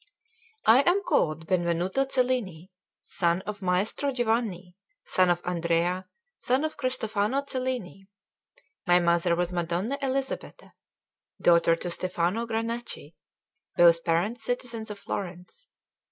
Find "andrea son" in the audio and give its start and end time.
5.45-6.63